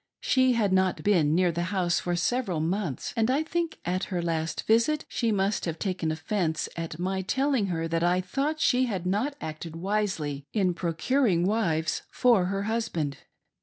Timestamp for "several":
2.15-2.59